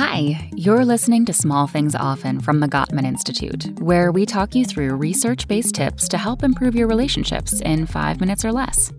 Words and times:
Hi, 0.00 0.48
you're 0.54 0.84
listening 0.84 1.24
to 1.24 1.32
Small 1.32 1.66
Things 1.66 1.96
Often 1.96 2.42
from 2.42 2.60
the 2.60 2.68
Gottman 2.68 3.04
Institute, 3.04 3.80
where 3.80 4.12
we 4.12 4.24
talk 4.26 4.54
you 4.54 4.64
through 4.64 4.94
research 4.94 5.48
based 5.48 5.74
tips 5.74 6.06
to 6.10 6.18
help 6.18 6.44
improve 6.44 6.76
your 6.76 6.86
relationships 6.86 7.60
in 7.62 7.84
five 7.84 8.20
minutes 8.20 8.44
or 8.44 8.52
less. 8.52 8.92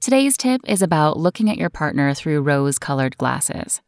Today's 0.00 0.36
tip 0.36 0.62
is 0.66 0.82
about 0.82 1.20
looking 1.20 1.48
at 1.48 1.56
your 1.56 1.70
partner 1.70 2.14
through 2.14 2.40
rose 2.40 2.80
colored 2.80 3.16
glasses. 3.16 3.80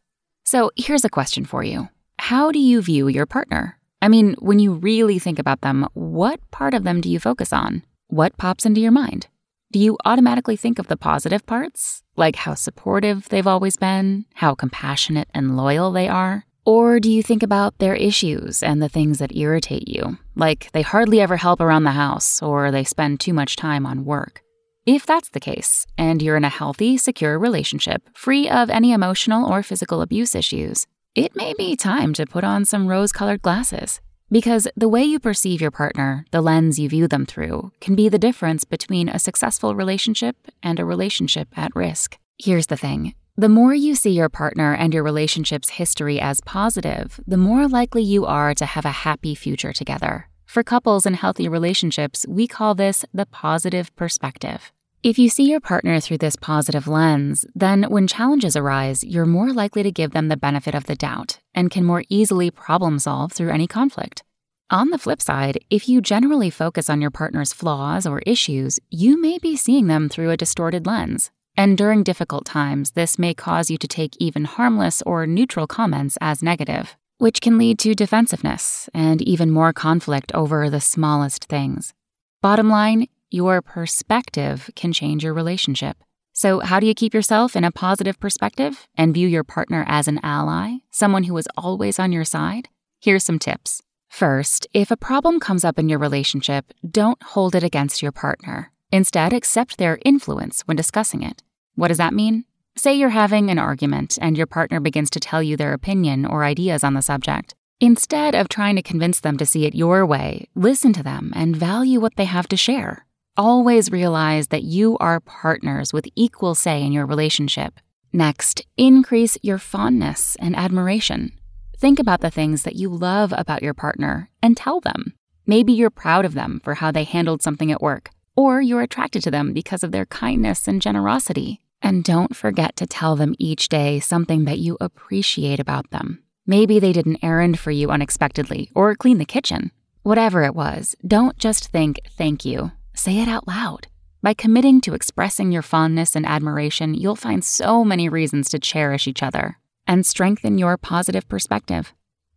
So 0.45 0.71
here's 0.77 1.03
a 1.03 1.09
question 1.09 1.43
for 1.43 1.65
you 1.65 1.89
How 2.17 2.53
do 2.53 2.59
you 2.59 2.81
view 2.81 3.09
your 3.09 3.25
partner? 3.25 3.77
I 4.01 4.07
mean, 4.07 4.37
when 4.39 4.59
you 4.59 4.75
really 4.75 5.19
think 5.19 5.37
about 5.37 5.59
them, 5.59 5.85
what 5.95 6.39
part 6.51 6.73
of 6.73 6.85
them 6.85 7.01
do 7.01 7.09
you 7.09 7.19
focus 7.19 7.51
on? 7.51 7.83
What 8.07 8.37
pops 8.37 8.65
into 8.65 8.79
your 8.79 8.93
mind? 8.93 9.27
Do 9.71 9.79
you 9.79 9.97
automatically 10.03 10.57
think 10.57 10.79
of 10.79 10.87
the 10.87 10.97
positive 10.97 11.45
parts, 11.45 12.03
like 12.17 12.35
how 12.35 12.55
supportive 12.55 13.29
they've 13.29 13.47
always 13.47 13.77
been, 13.77 14.25
how 14.33 14.53
compassionate 14.53 15.29
and 15.33 15.55
loyal 15.55 15.93
they 15.93 16.09
are? 16.09 16.43
Or 16.65 16.99
do 16.99 17.09
you 17.09 17.23
think 17.23 17.41
about 17.41 17.77
their 17.77 17.95
issues 17.95 18.61
and 18.61 18.81
the 18.81 18.89
things 18.89 19.19
that 19.19 19.33
irritate 19.33 19.87
you, 19.87 20.17
like 20.35 20.69
they 20.73 20.81
hardly 20.81 21.21
ever 21.21 21.37
help 21.37 21.61
around 21.61 21.85
the 21.85 21.91
house 21.91 22.41
or 22.41 22.69
they 22.69 22.83
spend 22.83 23.21
too 23.21 23.31
much 23.31 23.55
time 23.55 23.85
on 23.85 24.03
work? 24.03 24.41
If 24.85 25.05
that's 25.05 25.29
the 25.29 25.39
case, 25.39 25.87
and 25.97 26.21
you're 26.21 26.35
in 26.35 26.43
a 26.43 26.49
healthy, 26.49 26.97
secure 26.97 27.39
relationship, 27.39 28.09
free 28.13 28.49
of 28.49 28.69
any 28.69 28.91
emotional 28.91 29.49
or 29.49 29.63
physical 29.63 30.01
abuse 30.01 30.35
issues, 30.35 30.85
it 31.15 31.33
may 31.33 31.53
be 31.53 31.77
time 31.77 32.11
to 32.15 32.25
put 32.25 32.43
on 32.43 32.65
some 32.65 32.87
rose 32.87 33.13
colored 33.13 33.41
glasses. 33.41 34.01
Because 34.31 34.65
the 34.77 34.87
way 34.87 35.03
you 35.03 35.19
perceive 35.19 35.59
your 35.59 35.71
partner, 35.71 36.25
the 36.31 36.39
lens 36.39 36.79
you 36.79 36.87
view 36.87 37.05
them 37.05 37.25
through, 37.25 37.73
can 37.81 37.95
be 37.95 38.07
the 38.07 38.17
difference 38.17 38.63
between 38.63 39.09
a 39.09 39.19
successful 39.19 39.75
relationship 39.75 40.37
and 40.63 40.79
a 40.79 40.85
relationship 40.85 41.49
at 41.57 41.75
risk. 41.75 42.17
Here's 42.37 42.67
the 42.67 42.77
thing 42.77 43.13
the 43.35 43.49
more 43.49 43.73
you 43.73 43.93
see 43.93 44.11
your 44.11 44.29
partner 44.29 44.73
and 44.73 44.93
your 44.93 45.03
relationship's 45.03 45.69
history 45.69 46.19
as 46.19 46.39
positive, 46.41 47.19
the 47.27 47.37
more 47.37 47.67
likely 47.67 48.03
you 48.03 48.25
are 48.25 48.53
to 48.53 48.65
have 48.65 48.85
a 48.85 48.99
happy 49.03 49.35
future 49.35 49.73
together. 49.73 50.29
For 50.45 50.63
couples 50.63 51.05
in 51.05 51.15
healthy 51.15 51.49
relationships, 51.49 52.25
we 52.27 52.47
call 52.47 52.73
this 52.73 53.03
the 53.13 53.25
positive 53.25 53.93
perspective. 53.95 54.71
If 55.03 55.17
you 55.17 55.29
see 55.29 55.49
your 55.49 55.59
partner 55.59 55.99
through 55.99 56.19
this 56.19 56.35
positive 56.35 56.87
lens, 56.87 57.43
then 57.55 57.85
when 57.89 58.05
challenges 58.05 58.55
arise, 58.55 59.03
you're 59.03 59.25
more 59.25 59.51
likely 59.51 59.81
to 59.81 59.91
give 59.91 60.11
them 60.11 60.27
the 60.27 60.37
benefit 60.37 60.75
of 60.75 60.85
the 60.85 60.95
doubt 60.95 61.39
and 61.55 61.71
can 61.71 61.83
more 61.83 62.03
easily 62.07 62.51
problem 62.51 62.99
solve 62.99 63.31
through 63.31 63.49
any 63.49 63.65
conflict. 63.65 64.21
On 64.69 64.91
the 64.91 64.99
flip 64.99 65.19
side, 65.19 65.57
if 65.71 65.89
you 65.89 66.01
generally 66.01 66.51
focus 66.51 66.87
on 66.87 67.01
your 67.01 67.09
partner's 67.09 67.51
flaws 67.51 68.05
or 68.05 68.21
issues, 68.27 68.79
you 68.91 69.19
may 69.19 69.39
be 69.39 69.55
seeing 69.55 69.87
them 69.87 70.07
through 70.07 70.29
a 70.29 70.37
distorted 70.37 70.85
lens. 70.85 71.31
And 71.57 71.75
during 71.75 72.03
difficult 72.03 72.45
times, 72.45 72.91
this 72.91 73.17
may 73.17 73.33
cause 73.33 73.71
you 73.71 73.79
to 73.79 73.87
take 73.87 74.15
even 74.19 74.45
harmless 74.45 75.01
or 75.01 75.25
neutral 75.25 75.65
comments 75.65 76.15
as 76.21 76.43
negative, 76.43 76.95
which 77.17 77.41
can 77.41 77.57
lead 77.57 77.79
to 77.79 77.95
defensiveness 77.95 78.87
and 78.93 79.19
even 79.23 79.49
more 79.49 79.73
conflict 79.73 80.31
over 80.35 80.69
the 80.69 80.79
smallest 80.79 81.45
things. 81.45 81.95
Bottom 82.43 82.69
line, 82.69 83.07
your 83.31 83.61
perspective 83.61 84.69
can 84.75 84.93
change 84.93 85.23
your 85.23 85.33
relationship. 85.33 85.97
So, 86.33 86.59
how 86.59 86.79
do 86.79 86.87
you 86.87 86.93
keep 86.93 87.13
yourself 87.13 87.55
in 87.55 87.63
a 87.63 87.71
positive 87.71 88.19
perspective 88.19 88.87
and 88.95 89.13
view 89.13 89.27
your 89.27 89.43
partner 89.43 89.85
as 89.87 90.07
an 90.07 90.19
ally, 90.23 90.77
someone 90.91 91.23
who 91.23 91.37
is 91.37 91.47
always 91.57 91.99
on 91.99 92.11
your 92.11 92.23
side? 92.25 92.69
Here's 92.99 93.23
some 93.23 93.39
tips. 93.39 93.81
First, 94.09 94.67
if 94.73 94.91
a 94.91 94.97
problem 94.97 95.39
comes 95.39 95.63
up 95.63 95.79
in 95.79 95.87
your 95.87 95.99
relationship, 95.99 96.73
don't 96.89 97.21
hold 97.23 97.55
it 97.55 97.63
against 97.63 98.01
your 98.01 98.11
partner. 98.11 98.71
Instead, 98.91 99.33
accept 99.33 99.77
their 99.77 99.99
influence 100.03 100.61
when 100.63 100.75
discussing 100.77 101.23
it. 101.23 101.41
What 101.75 101.87
does 101.87 101.97
that 101.97 102.13
mean? 102.13 102.43
Say 102.77 102.93
you're 102.93 103.09
having 103.09 103.49
an 103.49 103.59
argument 103.59 104.17
and 104.21 104.37
your 104.37 104.47
partner 104.47 104.79
begins 104.79 105.09
to 105.11 105.19
tell 105.19 105.41
you 105.41 105.55
their 105.55 105.73
opinion 105.73 106.25
or 106.25 106.43
ideas 106.43 106.83
on 106.83 106.93
the 106.93 107.01
subject. 107.01 107.55
Instead 107.79 108.35
of 108.35 108.47
trying 108.47 108.75
to 108.75 108.81
convince 108.81 109.19
them 109.19 109.37
to 109.37 109.45
see 109.45 109.65
it 109.65 109.73
your 109.73 110.05
way, 110.05 110.47
listen 110.55 110.93
to 110.93 111.03
them 111.03 111.31
and 111.35 111.55
value 111.55 111.99
what 111.99 112.15
they 112.15 112.25
have 112.25 112.47
to 112.49 112.57
share. 112.57 113.05
Always 113.37 113.91
realize 113.91 114.49
that 114.49 114.63
you 114.63 114.97
are 114.97 115.21
partners 115.21 115.93
with 115.93 116.05
equal 116.15 116.53
say 116.53 116.83
in 116.83 116.91
your 116.91 117.05
relationship. 117.05 117.79
Next, 118.11 118.65
increase 118.75 119.37
your 119.41 119.57
fondness 119.57 120.35
and 120.41 120.53
admiration. 120.53 121.31
Think 121.77 121.97
about 121.97 122.19
the 122.19 122.29
things 122.29 122.63
that 122.63 122.75
you 122.75 122.89
love 122.89 123.33
about 123.37 123.63
your 123.63 123.73
partner 123.73 124.29
and 124.43 124.57
tell 124.57 124.81
them. 124.81 125.13
Maybe 125.47 125.71
you're 125.71 125.89
proud 125.89 126.25
of 126.25 126.33
them 126.33 126.59
for 126.61 126.75
how 126.75 126.91
they 126.91 127.05
handled 127.05 127.41
something 127.41 127.71
at 127.71 127.81
work, 127.81 128.09
or 128.35 128.61
you're 128.61 128.81
attracted 128.81 129.23
to 129.23 129.31
them 129.31 129.53
because 129.53 129.81
of 129.81 129.93
their 129.93 130.05
kindness 130.05 130.67
and 130.67 130.81
generosity. 130.81 131.61
And 131.81 132.03
don't 132.03 132.35
forget 132.35 132.75
to 132.75 132.85
tell 132.85 133.15
them 133.15 133.33
each 133.39 133.69
day 133.69 134.01
something 134.01 134.43
that 134.43 134.59
you 134.59 134.77
appreciate 134.81 135.59
about 135.61 135.89
them. 135.91 136.21
Maybe 136.45 136.79
they 136.79 136.91
did 136.91 137.05
an 137.05 137.17
errand 137.23 137.59
for 137.59 137.71
you 137.71 137.91
unexpectedly 137.91 138.71
or 138.75 138.93
cleaned 138.93 139.21
the 139.21 139.25
kitchen. 139.25 139.71
Whatever 140.03 140.43
it 140.43 140.53
was, 140.53 140.97
don't 141.07 141.37
just 141.37 141.69
think 141.69 142.01
thank 142.17 142.43
you 142.43 142.71
say 142.93 143.19
it 143.19 143.27
out 143.27 143.47
loud. 143.47 143.87
By 144.21 144.33
committing 144.33 144.81
to 144.81 144.93
expressing 144.93 145.51
your 145.51 145.61
fondness 145.61 146.15
and 146.15 146.25
admiration, 146.25 146.93
you'll 146.93 147.15
find 147.15 147.43
so 147.43 147.83
many 147.83 148.07
reasons 148.07 148.49
to 148.49 148.59
cherish 148.59 149.07
each 149.07 149.23
other 149.23 149.57
and 149.87 150.05
strengthen 150.05 150.57
your 150.57 150.77
positive 150.77 151.27
perspective. 151.27 151.93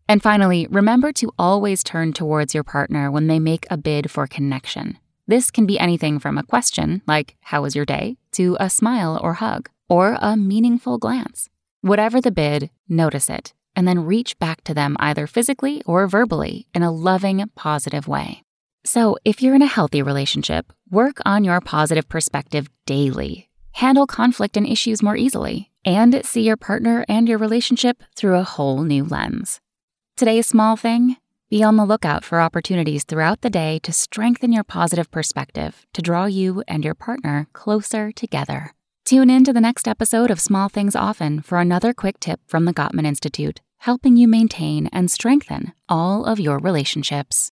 And 0.09 0.23
finally, 0.23 0.67
remember 0.71 1.13
to 1.13 1.33
always 1.39 1.83
turn 1.83 2.13
towards 2.13 2.55
your 2.55 2.65
partner 2.65 3.11
when 3.11 3.27
they 3.27 3.39
make 3.39 3.67
a 3.71 3.77
bid 3.77 4.11
for 4.11 4.27
connection. 4.27 4.99
This 5.27 5.51
can 5.51 5.65
be 5.67 5.79
anything 5.79 6.19
from 6.19 6.37
a 6.37 6.43
question, 6.43 7.03
like, 7.07 7.37
How 7.41 7.63
was 7.63 7.75
your 7.75 7.87
day? 7.87 8.17
to 8.33 8.57
a 8.61 8.69
smile 8.69 9.19
or 9.23 9.35
hug, 9.35 9.71
or 9.89 10.19
a 10.21 10.37
meaningful 10.37 10.99
glance. 10.99 11.49
Whatever 11.81 12.21
the 12.21 12.33
bid, 12.33 12.71
notice 12.89 13.31
it, 13.31 13.55
and 13.77 13.87
then 13.87 14.05
reach 14.05 14.39
back 14.39 14.65
to 14.65 14.75
them 14.75 14.97
either 15.01 15.27
physically 15.27 15.83
or 15.87 16.07
verbally 16.07 16.67
in 16.75 16.83
a 16.83 16.91
loving, 16.93 17.45
positive 17.55 18.09
way. 18.09 18.44
So, 18.87 19.17
if 19.25 19.41
you're 19.41 19.55
in 19.55 19.63
a 19.63 19.67
healthy 19.67 20.03
relationship, 20.03 20.71
work 20.91 21.17
on 21.25 21.43
your 21.43 21.61
positive 21.61 22.07
perspective 22.09 22.69
daily. 22.85 23.49
Handle 23.73 24.07
conflict 24.07 24.57
and 24.59 24.67
issues 24.67 25.03
more 25.03 25.17
easily, 25.17 25.71
and 25.85 26.25
see 26.25 26.43
your 26.43 26.59
partner 26.59 27.05
and 27.09 27.27
your 27.27 27.39
relationship 27.39 28.03
through 28.15 28.37
a 28.37 28.45
whole 28.45 28.83
new 28.83 29.05
lens. 29.05 29.61
Today's 30.17 30.47
small 30.47 30.77
thing 30.77 31.17
be 31.51 31.63
on 31.63 31.77
the 31.77 31.85
lookout 31.85 32.25
for 32.25 32.41
opportunities 32.41 33.05
throughout 33.05 33.41
the 33.41 33.49
day 33.49 33.79
to 33.85 33.93
strengthen 33.93 34.53
your 34.53 34.65
positive 34.65 35.11
perspective 35.11 35.87
to 35.93 36.03
draw 36.03 36.27
you 36.27 36.63
and 36.67 36.85
your 36.85 36.95
partner 36.95 37.47
closer 37.53 38.13
together. 38.13 38.73
Tune 39.05 39.31
in 39.31 39.45
to 39.45 39.53
the 39.53 39.61
next 39.61 39.87
episode 39.87 40.31
of 40.31 40.41
Small 40.41 40.69
Things 40.69 40.97
Often 40.97 41.43
for 41.43 41.59
another 41.59 41.95
quick 41.95 42.19
tip 42.21 42.41
from 42.47 42.65
the 42.65 42.75
Gottman 42.75 43.07
Institute, 43.07 43.61
helping 43.79 44.17
you 44.17 44.27
maintain 44.27 44.89
and 44.89 45.11
strengthen 45.11 45.73
all 45.89 46.25
of 46.25 46.41
your 46.41 46.59
relationships. 46.59 47.51